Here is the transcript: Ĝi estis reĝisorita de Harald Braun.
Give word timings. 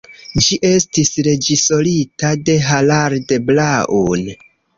Ĝi 0.43 0.55
estis 0.69 1.11
reĝisorita 1.27 2.33
de 2.49 2.57
Harald 2.69 3.37
Braun. 3.53 4.27